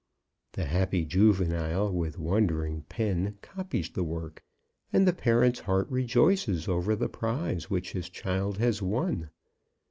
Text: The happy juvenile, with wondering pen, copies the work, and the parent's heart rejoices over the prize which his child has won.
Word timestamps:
The 0.53 0.65
happy 0.65 1.05
juvenile, 1.05 1.93
with 1.93 2.17
wondering 2.17 2.85
pen, 2.89 3.37
copies 3.43 3.87
the 3.91 4.03
work, 4.03 4.43
and 4.91 5.07
the 5.07 5.13
parent's 5.13 5.59
heart 5.59 5.87
rejoices 5.91 6.67
over 6.67 6.95
the 6.95 7.07
prize 7.07 7.69
which 7.69 7.91
his 7.91 8.09
child 8.09 8.57
has 8.57 8.81
won. 8.81 9.29